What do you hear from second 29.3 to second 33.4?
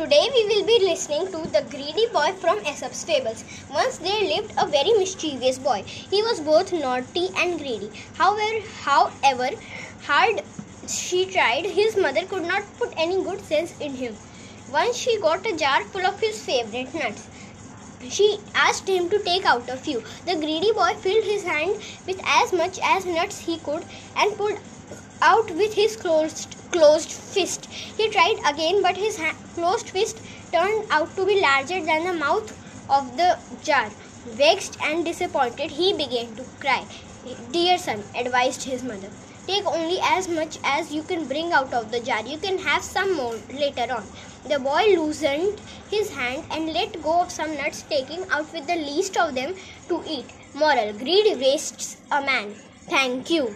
closed fist turned out to be larger than the mouth of the